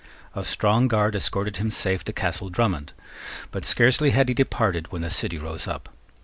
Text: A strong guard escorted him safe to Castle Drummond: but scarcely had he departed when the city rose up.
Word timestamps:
A 0.33 0.43
strong 0.43 0.87
guard 0.87 1.15
escorted 1.15 1.57
him 1.57 1.69
safe 1.69 2.03
to 2.05 2.11
Castle 2.11 2.49
Drummond: 2.49 2.91
but 3.51 3.65
scarcely 3.65 4.09
had 4.09 4.29
he 4.29 4.33
departed 4.33 4.91
when 4.91 5.03
the 5.03 5.11
city 5.11 5.37
rose 5.37 5.67
up. 5.67 5.89